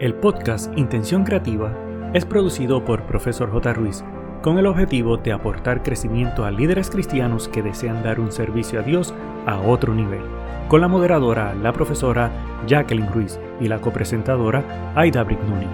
[0.00, 1.76] El podcast Intención Creativa
[2.14, 3.74] es producido por Profesor J.
[3.74, 4.02] Ruiz
[4.40, 8.82] con el objetivo de aportar crecimiento a líderes cristianos que desean dar un servicio a
[8.82, 9.12] Dios
[9.44, 10.22] a otro nivel,
[10.68, 12.32] con la moderadora, la profesora
[12.66, 15.66] Jacqueline Ruiz y la copresentadora Aida Brignoni.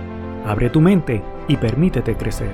[0.44, 2.52] Abre tu mente y permítete crecer.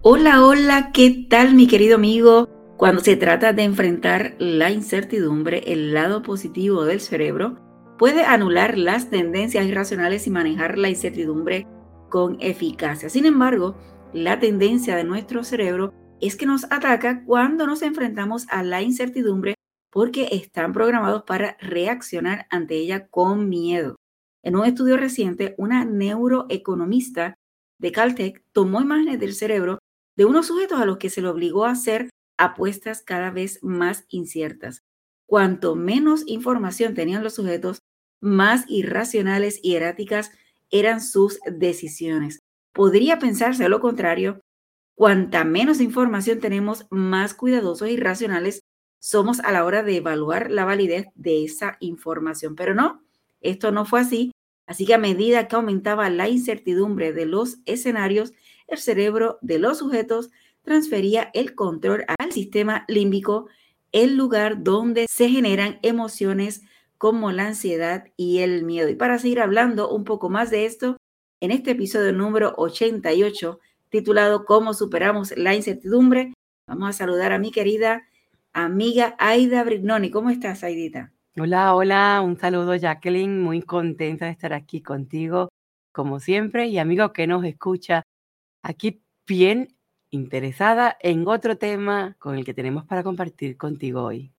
[0.00, 2.48] Hola, hola, ¿qué tal mi querido amigo?
[2.78, 7.63] Cuando se trata de enfrentar la incertidumbre, el lado positivo del cerebro
[7.98, 11.66] puede anular las tendencias irracionales y manejar la incertidumbre
[12.10, 13.08] con eficacia.
[13.08, 13.76] Sin embargo,
[14.12, 19.54] la tendencia de nuestro cerebro es que nos ataca cuando nos enfrentamos a la incertidumbre
[19.90, 23.96] porque están programados para reaccionar ante ella con miedo.
[24.42, 27.34] En un estudio reciente, una neuroeconomista
[27.78, 29.78] de Caltech tomó imágenes del cerebro
[30.16, 34.04] de unos sujetos a los que se le obligó a hacer apuestas cada vez más
[34.08, 34.82] inciertas.
[35.26, 37.82] Cuanto menos información tenían los sujetos,
[38.20, 40.30] más irracionales y erráticas
[40.70, 42.40] eran sus decisiones.
[42.72, 44.40] Podría pensarse lo contrario,
[44.94, 48.62] cuanta menos información tenemos, más cuidadosos y racionales
[49.04, 52.56] somos a la hora de evaluar la validez de esa información.
[52.56, 53.02] Pero no,
[53.42, 54.32] esto no fue así.
[54.66, 58.32] Así que a medida que aumentaba la incertidumbre de los escenarios,
[58.66, 60.30] el cerebro de los sujetos
[60.62, 63.48] transfería el control al sistema límbico,
[63.94, 66.62] el lugar donde se generan emociones
[66.98, 68.88] como la ansiedad y el miedo.
[68.88, 70.96] Y para seguir hablando un poco más de esto,
[71.40, 76.34] en este episodio número 88, titulado ¿Cómo superamos la incertidumbre?
[76.66, 78.02] Vamos a saludar a mi querida
[78.52, 80.10] amiga Aida Brignoni.
[80.10, 81.12] ¿Cómo estás, Aidita?
[81.38, 85.50] Hola, hola, un saludo Jacqueline, muy contenta de estar aquí contigo,
[85.92, 88.02] como siempre, y amigo que nos escucha,
[88.64, 89.68] aquí bien
[90.14, 94.32] interesada en otro tema con el que tenemos para compartir contigo hoy.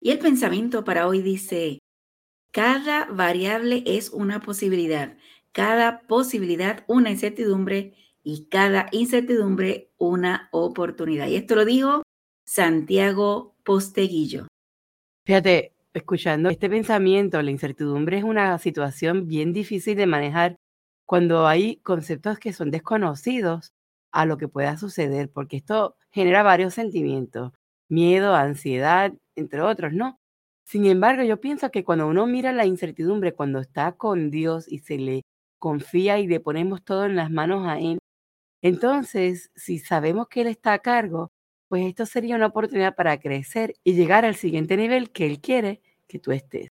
[0.00, 1.78] Y el pensamiento para hoy dice,
[2.52, 5.16] cada variable es una posibilidad,
[5.52, 11.28] cada posibilidad una incertidumbre y cada incertidumbre una oportunidad.
[11.28, 12.02] Y esto lo dijo
[12.46, 14.46] Santiago Posteguillo.
[15.26, 20.56] Fíjate, escuchando este pensamiento, la incertidumbre es una situación bien difícil de manejar
[21.04, 23.72] cuando hay conceptos que son desconocidos
[24.12, 27.52] a lo que pueda suceder, porque esto genera varios sentimientos,
[27.88, 30.18] miedo, ansiedad, entre otros, ¿no?
[30.64, 34.80] Sin embargo, yo pienso que cuando uno mira la incertidumbre, cuando está con Dios y
[34.80, 35.22] se le
[35.58, 37.98] confía y le ponemos todo en las manos a Él,
[38.62, 41.30] entonces, si sabemos que Él está a cargo,
[41.68, 45.80] pues esto sería una oportunidad para crecer y llegar al siguiente nivel que Él quiere
[46.06, 46.68] que tú estés.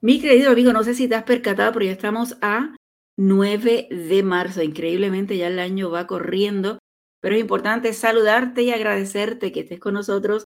[0.00, 2.74] Mi querido amigo, no sé si te has percatado, pero ya estamos a
[3.16, 4.62] 9 de marzo.
[4.62, 6.78] Increíblemente ya el año va corriendo
[7.22, 10.44] pero es importante saludarte y agradecerte que estés con nosotros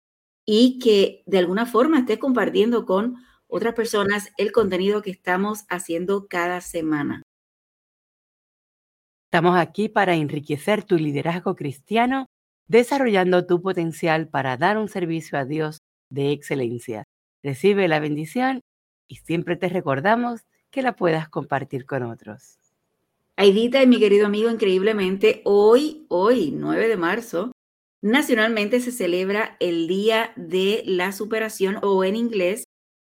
[0.47, 3.17] y que de alguna forma estés compartiendo con
[3.49, 7.23] otras personas el contenido que estamos haciendo cada semana.
[9.27, 12.27] Estamos aquí para enriquecer tu liderazgo cristiano,
[12.69, 15.79] desarrollando tu potencial para dar un servicio a Dios
[16.09, 17.05] de excelencia.
[17.43, 18.61] Recibe la bendición
[19.09, 22.59] y siempre te recordamos que la puedas compartir con otros.
[23.37, 27.53] Aidita y mi querido amigo, increíblemente, hoy, hoy, 9 de marzo,
[28.03, 32.65] nacionalmente se celebra el Día de la Superación o en inglés,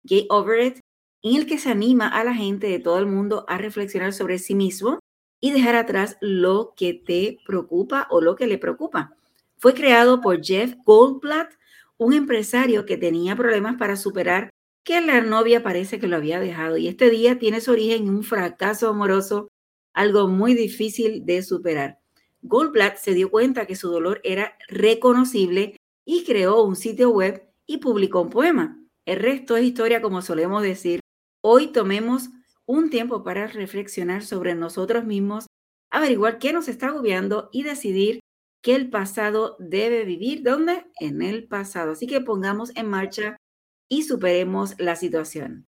[0.04, 0.78] Get Over It,
[1.22, 4.38] en el que se anima a la gente de todo el mundo a reflexionar sobre
[4.38, 5.00] sí mismo
[5.41, 9.16] y dejar atrás lo que te preocupa o lo que le preocupa.
[9.59, 11.53] Fue creado por Jeff Goldblatt,
[11.99, 14.50] un empresario que tenía problemas para superar
[14.84, 16.76] que la novia parece que lo había dejado.
[16.76, 19.48] Y este día tiene su origen en un fracaso amoroso
[19.92, 21.98] algo muy difícil de superar.
[22.42, 27.78] Goldblatt se dio cuenta que su dolor era reconocible y creó un sitio web y
[27.78, 28.78] publicó un poema.
[29.04, 31.00] El resto es historia, como solemos decir.
[31.42, 32.30] Hoy tomemos
[32.66, 35.46] un tiempo para reflexionar sobre nosotros mismos,
[35.90, 38.20] averiguar qué nos está agobiando y decidir
[38.62, 40.43] que el pasado debe vivir.
[40.43, 40.87] ¿Dónde?
[41.00, 41.93] En el pasado.
[41.93, 43.37] Así que pongamos en marcha
[43.90, 45.66] y superemos la situación.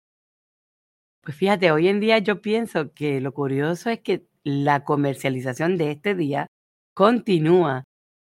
[1.21, 5.91] Pues fíjate, hoy en día yo pienso que lo curioso es que la comercialización de
[5.91, 6.47] este día
[6.95, 7.83] continúa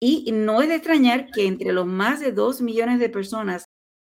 [0.00, 3.64] y no es de extrañar que entre los más de 2 millones de personas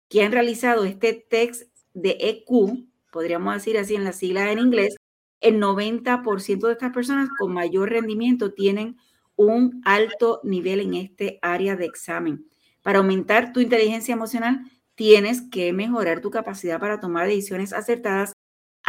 [0.08, 4.96] que han realizado este test de EQ, podríamos decir así en las siglas en inglés,
[5.42, 8.98] el 90% de estas personas con mayor rendimiento tienen
[9.36, 12.46] un alto nivel en este área de examen.
[12.82, 14.64] Para aumentar tu inteligencia emocional,
[14.96, 18.34] tienes que mejorar tu capacidad para tomar decisiones acertadas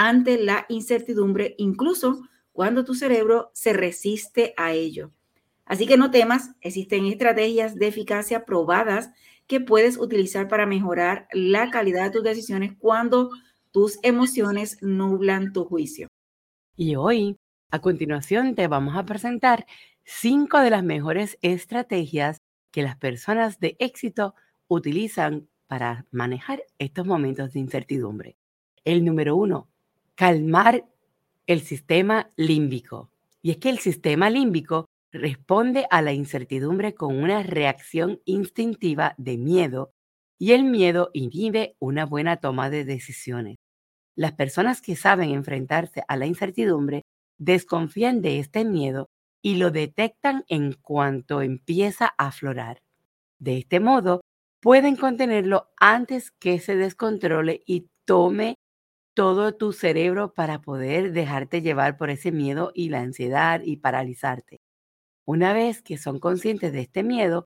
[0.03, 5.13] ante la incertidumbre, incluso cuando tu cerebro se resiste a ello.
[5.67, 9.11] Así que no temas, existen estrategias de eficacia probadas
[9.47, 13.29] que puedes utilizar para mejorar la calidad de tus decisiones cuando
[13.73, 16.09] tus emociones nublan tu juicio.
[16.77, 17.37] Y hoy,
[17.71, 19.67] a continuación, te vamos a presentar
[20.05, 22.39] cinco de las mejores estrategias
[22.71, 24.35] que las personas de éxito
[24.67, 28.39] utilizan para manejar estos momentos de incertidumbre.
[28.83, 29.70] El número uno,
[30.21, 30.85] calmar
[31.47, 33.11] el sistema límbico.
[33.41, 39.39] Y es que el sistema límbico responde a la incertidumbre con una reacción instintiva de
[39.39, 39.93] miedo
[40.39, 43.57] y el miedo inhibe una buena toma de decisiones.
[44.15, 47.01] Las personas que saben enfrentarse a la incertidumbre
[47.39, 49.09] desconfían de este miedo
[49.41, 52.83] y lo detectan en cuanto empieza a aflorar.
[53.39, 54.21] De este modo,
[54.61, 58.57] pueden contenerlo antes que se descontrole y tome
[59.21, 64.61] todo tu cerebro para poder dejarte llevar por ese miedo y la ansiedad y paralizarte.
[65.27, 67.45] Una vez que son conscientes de este miedo,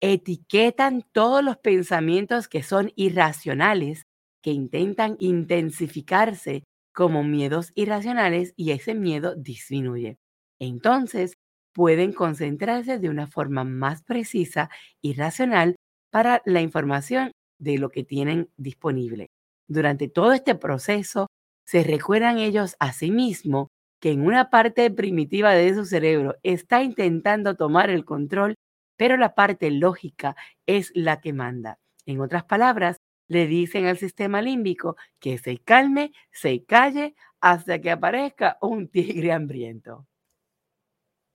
[0.00, 4.04] etiquetan todos los pensamientos que son irracionales,
[4.40, 6.62] que intentan intensificarse
[6.94, 10.18] como miedos irracionales y ese miedo disminuye.
[10.60, 11.34] Entonces,
[11.74, 14.70] pueden concentrarse de una forma más precisa
[15.02, 15.74] y racional
[16.12, 19.26] para la información de lo que tienen disponible.
[19.68, 21.28] Durante todo este proceso,
[21.64, 23.68] se recuerdan ellos a sí mismos
[24.00, 28.54] que en una parte primitiva de su cerebro está intentando tomar el control,
[28.96, 30.36] pero la parte lógica
[30.66, 31.78] es la que manda.
[32.04, 32.98] En otras palabras,
[33.28, 39.32] le dicen al sistema límbico que se calme, se calle hasta que aparezca un tigre
[39.32, 40.06] hambriento.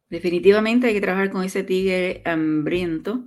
[0.09, 3.25] Definitivamente hay que trabajar con ese tigre hambriento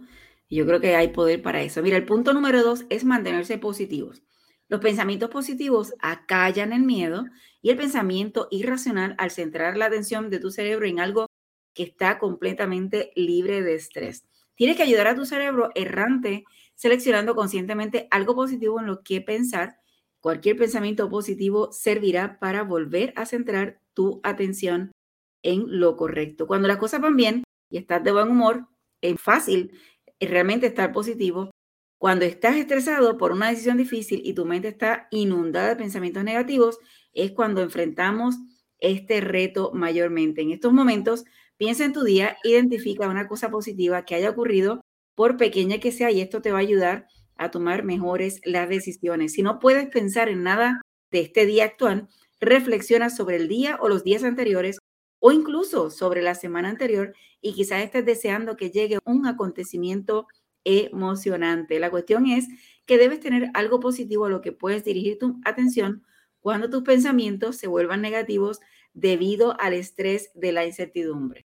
[0.55, 1.83] yo creo que hay poder para eso.
[1.83, 4.23] Mira, el punto número dos es mantenerse positivos.
[4.69, 7.27] Los pensamientos positivos acallan el miedo
[7.61, 11.27] y el pensamiento irracional al centrar la atención de tu cerebro en algo
[11.75, 14.25] que está completamente libre de estrés.
[14.55, 16.45] Tienes que ayudar a tu cerebro errante
[16.75, 19.77] seleccionando conscientemente algo positivo en lo que pensar.
[20.21, 24.93] Cualquier pensamiento positivo servirá para volver a centrar tu atención
[25.43, 26.47] en lo correcto.
[26.47, 28.67] Cuando las cosas van bien y estás de buen humor,
[29.03, 29.79] es fácil
[30.21, 31.51] realmente estar positivo
[32.05, 36.79] cuando estás estresado por una decisión difícil y tu mente está inundada de pensamientos negativos,
[37.15, 38.35] es cuando enfrentamos
[38.79, 40.43] este reto mayormente.
[40.43, 41.25] En estos momentos,
[41.57, 44.83] piensa en tu día, identifica una cosa positiva que haya ocurrido,
[45.15, 47.07] por pequeña que sea, y esto te va a ayudar
[47.37, 49.33] a tomar mejores las decisiones.
[49.33, 52.09] Si no puedes pensar en nada de este día actual,
[52.39, 54.77] reflexiona sobre el día o los días anteriores
[55.21, 60.27] o incluso sobre la semana anterior y quizás estés deseando que llegue un acontecimiento
[60.65, 61.79] emocionante.
[61.79, 62.49] La cuestión es
[62.87, 66.05] que debes tener algo positivo a lo que puedes dirigir tu atención
[66.41, 68.61] cuando tus pensamientos se vuelvan negativos
[68.93, 71.47] debido al estrés de la incertidumbre.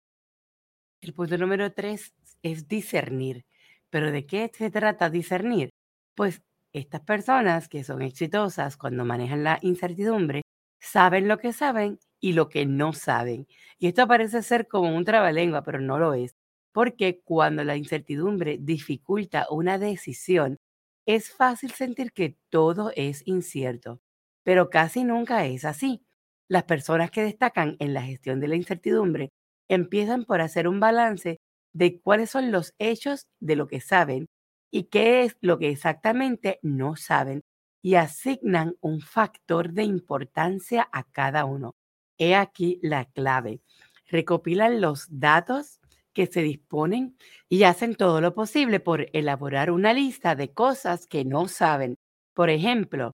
[1.02, 3.46] El punto número tres es discernir.
[3.90, 5.70] ¿Pero de qué se trata discernir?
[6.16, 6.42] Pues
[6.74, 10.42] estas personas que son exitosas cuando manejan la incertidumbre
[10.80, 13.48] saben lo que saben y lo que no saben.
[13.80, 16.36] Y esto parece ser como un trabalengua, pero no lo es,
[16.76, 20.58] porque cuando la incertidumbre dificulta una decisión,
[21.06, 24.02] es fácil sentir que todo es incierto,
[24.44, 26.04] pero casi nunca es así.
[26.50, 29.32] Las personas que destacan en la gestión de la incertidumbre
[29.70, 31.40] empiezan por hacer un balance
[31.74, 34.28] de cuáles son los hechos de lo que saben
[34.70, 37.40] y qué es lo que exactamente no saben
[37.82, 41.74] y asignan un factor de importancia a cada uno.
[42.18, 43.62] He aquí la clave.
[44.08, 45.80] Recopilan los datos
[46.16, 47.18] que se disponen
[47.50, 51.96] y hacen todo lo posible por elaborar una lista de cosas que no saben.
[52.34, 53.14] Por ejemplo,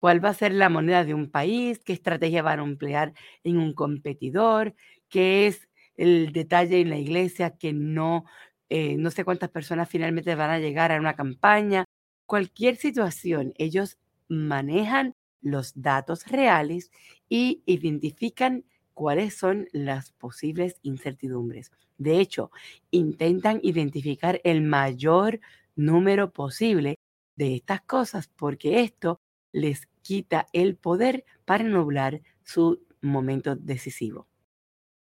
[0.00, 3.14] cuál va a ser la moneda de un país, qué estrategia van a emplear
[3.44, 4.74] en un competidor,
[5.08, 8.24] qué es el detalle en la iglesia que no,
[8.68, 11.84] eh, no sé cuántas personas finalmente van a llegar a una campaña.
[12.26, 16.90] Cualquier situación, ellos manejan los datos reales
[17.28, 18.64] y identifican
[18.98, 21.70] cuáles son las posibles incertidumbres.
[21.98, 22.50] De hecho,
[22.90, 25.38] intentan identificar el mayor
[25.76, 26.96] número posible
[27.36, 29.20] de estas cosas porque esto
[29.52, 34.26] les quita el poder para nublar su momento decisivo.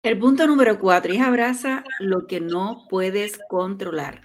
[0.04, 4.22] El punto número cuatro es abraza lo que no puedes controlar.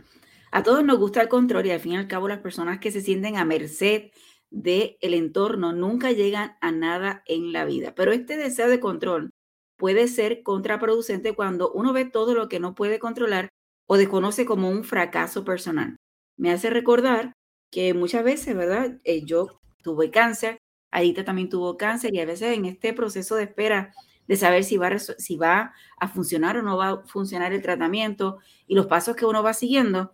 [0.53, 2.93] A todos nos gusta el control y al fin y al cabo las personas que
[2.93, 4.13] se sienten a merced
[4.49, 7.97] del el entorno nunca llegan a nada en la vida.
[7.97, 9.33] Pero este deseo de control
[9.77, 13.49] puede ser contraproducente cuando uno ve todo lo que no puede controlar
[13.87, 15.97] o desconoce como un fracaso personal.
[16.37, 17.33] Me hace recordar
[17.71, 18.99] que muchas veces, ¿verdad?
[19.05, 20.59] Eh, yo tuve cáncer,
[20.91, 23.93] Adita también tuvo cáncer y a veces en este proceso de espera
[24.27, 27.63] de saber si va, a, si va a funcionar o no va a funcionar el
[27.63, 30.13] tratamiento y los pasos que uno va siguiendo,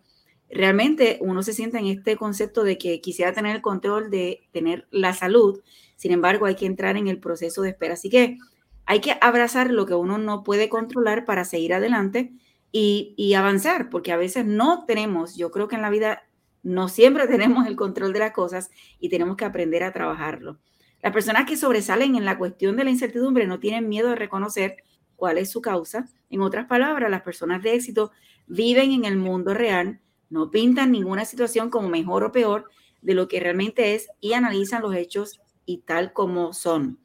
[0.49, 4.87] realmente uno se sienta en este concepto de que quisiera tener el control de tener
[4.91, 5.61] la salud,
[5.95, 7.95] sin embargo hay que entrar en el proceso de espera.
[7.95, 8.37] Así que
[8.85, 12.33] hay que abrazar lo que uno no puede controlar para seguir adelante
[12.71, 16.23] y, avanzar, porque a veces no tenemos, yo creo que en la vida
[16.63, 20.59] no siempre tenemos el control de las cosas y tenemos que aprender a trabajarlo.
[21.01, 24.77] Las personas que sobresalen en la cuestión de la incertidumbre no tienen miedo de reconocer
[25.15, 26.07] cuál es su causa.
[26.29, 28.11] En otras palabras, las personas de éxito
[28.47, 29.99] viven en el mundo real,
[30.29, 32.69] no pintan ninguna situación como mejor o peor
[33.01, 37.02] de lo que realmente es y analizan los hechos y tal como son.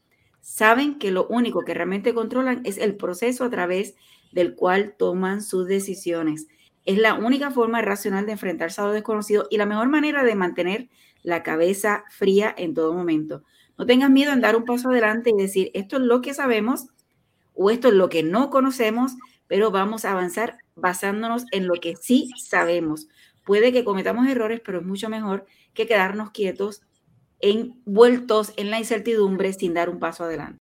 [0.50, 3.96] Saben que lo único que realmente controlan es el proceso a través
[4.32, 6.46] del cual toman sus decisiones.
[6.86, 10.34] Es la única forma racional de enfrentarse a lo desconocido y la mejor manera de
[10.34, 10.88] mantener
[11.22, 13.44] la cabeza fría en todo momento.
[13.76, 16.86] No tengas miedo en dar un paso adelante y decir, esto es lo que sabemos
[17.54, 19.16] o esto es lo que no conocemos,
[19.48, 23.06] pero vamos a avanzar basándonos en lo que sí sabemos.
[23.44, 26.80] Puede que cometamos errores, pero es mucho mejor que quedarnos quietos,
[27.40, 30.58] envueltos en la incertidumbre sin dar un paso adelante.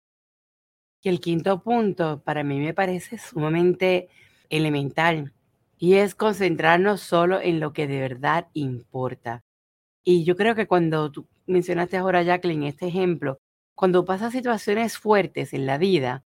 [1.01, 4.07] Y el quinto punto para mí me parece sumamente
[4.49, 5.33] elemental
[5.77, 9.43] y es concentrarnos solo en lo que de verdad importa.
[10.03, 13.37] Y yo creo que cuando tú mencionaste ahora, Jacqueline, este ejemplo,
[13.75, 16.23] cuando pasas situaciones fuertes en la vida,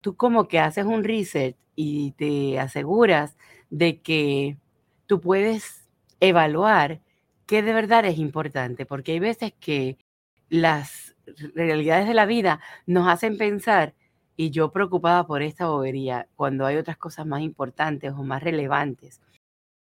[0.00, 3.36] tú como que haces un reset y te aseguras
[3.70, 4.58] de que
[5.06, 5.88] tú puedes
[6.20, 7.00] evaluar
[7.48, 9.98] qué de verdad es importante, porque hay veces que
[10.50, 11.16] las
[11.54, 13.94] realidades de la vida nos hacen pensar,
[14.36, 19.20] y yo preocupada por esta bobería, cuando hay otras cosas más importantes o más relevantes.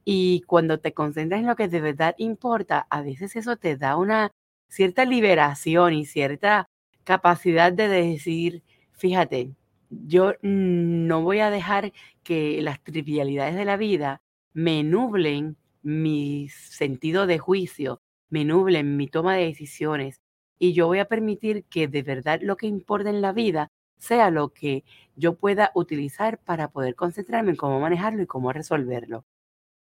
[0.05, 3.97] Y cuando te concentras en lo que de verdad importa, a veces eso te da
[3.97, 4.33] una
[4.69, 6.67] cierta liberación y cierta
[7.05, 9.55] capacidad de decir, fíjate,
[9.91, 11.93] yo no voy a dejar
[12.25, 14.21] que las trivialidades de la vida
[14.53, 20.21] me nublen mi sentido de juicio, me nublen mi toma de decisiones
[20.59, 24.31] y yo voy a permitir que de verdad lo que importa en la vida sea
[24.31, 24.85] lo que
[25.17, 29.25] yo pueda utilizar para poder concentrarme en cómo manejarlo y cómo resolverlo.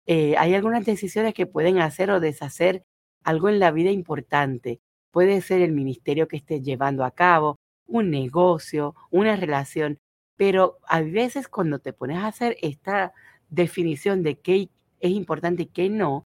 [0.06, 2.84] Eh, hay algunas decisiones que pueden hacer o deshacer
[3.24, 4.80] algo en la vida importante.
[5.10, 9.98] Puede ser el ministerio que esté llevando a cabo, un negocio, una relación,
[10.36, 13.12] pero a veces cuando te pones a hacer esta
[13.48, 14.68] definición de qué
[15.00, 16.24] es importante qué no,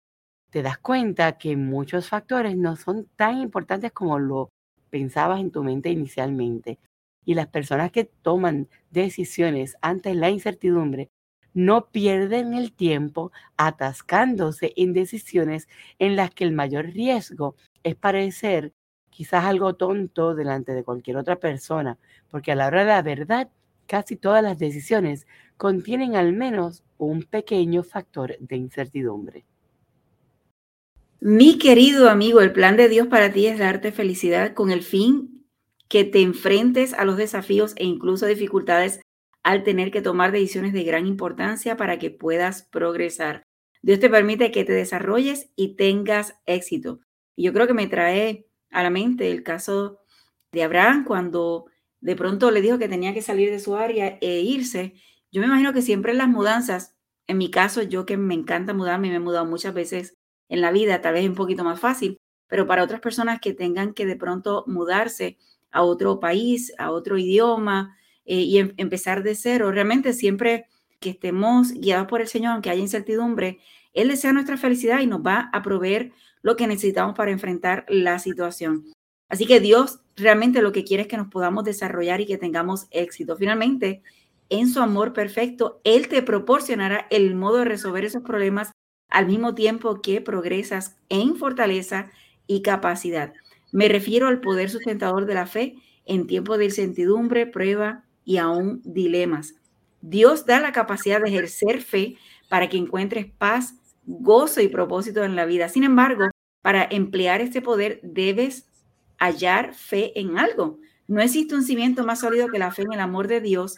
[0.50, 4.50] te das cuenta que muchos factores no son tan importantes como lo
[4.90, 6.78] pensabas en tu mente inicialmente.
[7.24, 11.10] Y las personas que toman decisiones ante la incertidumbre
[11.52, 15.68] no pierden el tiempo atascándose en decisiones
[15.98, 18.72] en las que el mayor riesgo es parecer
[19.10, 21.98] quizás algo tonto delante de cualquier otra persona,
[22.30, 23.48] porque a la hora de la verdad,
[23.86, 25.26] casi todas las decisiones
[25.56, 29.44] contienen al menos un pequeño factor de incertidumbre.
[31.20, 35.46] Mi querido amigo, el plan de Dios para ti es darte felicidad con el fin
[35.88, 39.00] que te enfrentes a los desafíos e incluso dificultades
[39.42, 43.44] al tener que tomar decisiones de gran importancia para que puedas progresar.
[43.82, 47.00] Dios te permite que te desarrolles y tengas éxito.
[47.36, 50.00] Y yo creo que me trae a la mente el caso
[50.50, 51.66] de Abraham cuando
[52.00, 54.94] de pronto le dijo que tenía que salir de su área e irse.
[55.32, 56.94] Yo me imagino que siempre en las mudanzas,
[57.26, 60.14] en mi caso, yo que me encanta mudarme, me he mudado muchas veces
[60.48, 62.18] en la vida, tal vez un poquito más fácil,
[62.48, 65.38] pero para otras personas que tengan que de pronto mudarse
[65.72, 70.66] a otro país, a otro idioma eh, y em, empezar de cero, realmente siempre
[71.00, 73.58] que estemos guiados por el Señor, aunque haya incertidumbre,
[73.92, 78.18] Él desea nuestra felicidad y nos va a proveer lo que necesitamos para enfrentar la
[78.18, 78.92] situación.
[79.28, 82.86] Así que Dios realmente lo que quiere es que nos podamos desarrollar y que tengamos
[82.90, 83.36] éxito.
[83.36, 84.02] Finalmente,
[84.48, 88.72] en su amor perfecto, Él te proporcionará el modo de resolver esos problemas
[89.08, 92.10] al mismo tiempo que progresas en fortaleza
[92.46, 93.32] y capacidad.
[93.72, 98.80] Me refiero al poder sustentador de la fe en tiempos de incertidumbre, prueba y aún
[98.84, 99.54] dilemas.
[100.00, 102.16] Dios da la capacidad de ejercer fe
[102.48, 103.74] para que encuentres paz,
[104.04, 105.68] gozo y propósito en la vida.
[105.68, 106.26] Sin embargo,
[106.62, 108.68] para emplear este poder debes
[109.18, 110.78] hallar fe en algo.
[111.08, 113.76] No existe un cimiento más sólido que la fe en el amor de Dios,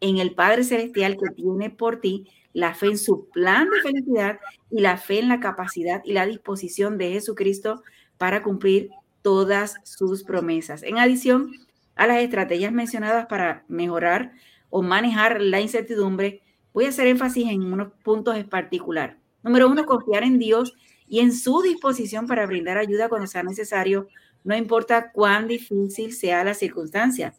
[0.00, 4.40] en el Padre Celestial que tiene por ti, la fe en su plan de felicidad
[4.70, 7.82] y la fe en la capacidad y la disposición de Jesucristo
[8.18, 8.90] para cumplir
[9.22, 10.82] todas sus promesas.
[10.82, 11.52] En adición
[11.94, 14.32] a las estrategias mencionadas para mejorar
[14.70, 16.42] o manejar la incertidumbre,
[16.72, 19.18] voy a hacer énfasis en unos puntos en particular.
[19.42, 20.74] Número uno, confiar en Dios
[21.08, 24.08] y en su disposición para brindar ayuda cuando sea necesario,
[24.44, 27.34] no importa cuán difícil sea la circunstancia.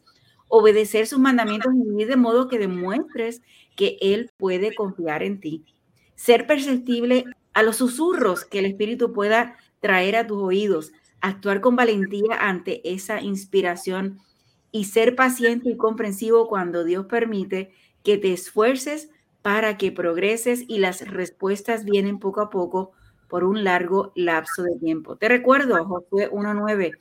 [0.54, 3.40] Obedecer sus mandamientos y vivir de modo que demuestres
[3.74, 5.64] que Él puede confiar en ti.
[6.14, 10.92] Ser perceptible a los susurros que el Espíritu pueda traer a tus oídos,
[11.22, 14.18] actuar con valentía ante esa inspiración
[14.70, 19.08] y ser paciente y comprensivo cuando Dios permite que te esfuerces
[19.40, 22.92] para que progreses y las respuestas vienen poco a poco
[23.26, 25.16] por un largo lapso de tiempo.
[25.16, 26.92] Te recuerdo, Josué 1.9,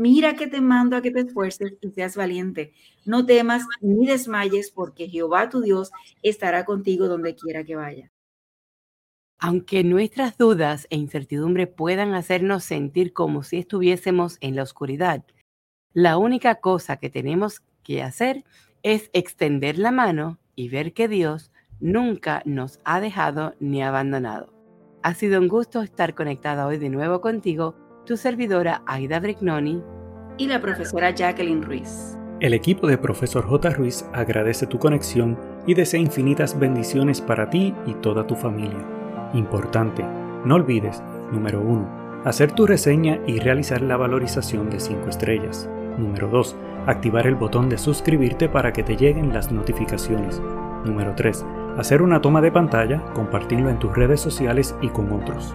[0.00, 2.72] mira que te mando a que te esfuerces y seas valiente.
[3.04, 5.90] No temas ni desmayes porque Jehová tu Dios
[6.22, 8.10] estará contigo donde quiera que vaya.
[9.38, 15.22] Aunque nuestras dudas e incertidumbre puedan hacernos sentir como si estuviésemos en la oscuridad,
[15.92, 18.44] la única cosa que tenemos que hacer
[18.82, 24.54] es extender la mano y ver que Dios nunca nos ha dejado ni abandonado.
[25.02, 27.74] Ha sido un gusto estar conectada hoy de nuevo contigo,
[28.10, 29.84] tu servidora Aida Brignoni
[30.36, 32.18] y la profesora Jacqueline Ruiz.
[32.40, 33.70] El equipo de Profesor J.
[33.70, 38.84] Ruiz agradece tu conexión y desea infinitas bendiciones para ti y toda tu familia.
[39.32, 40.04] Importante,
[40.44, 45.70] no olvides, número 1, hacer tu reseña y realizar la valorización de 5 estrellas.
[45.96, 46.56] Número 2,
[46.88, 50.42] activar el botón de suscribirte para que te lleguen las notificaciones.
[50.84, 51.46] Número 3,
[51.78, 55.54] hacer una toma de pantalla, compartirlo en tus redes sociales y con otros.